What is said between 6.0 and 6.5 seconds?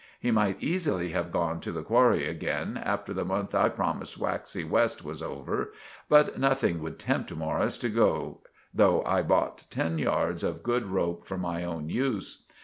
but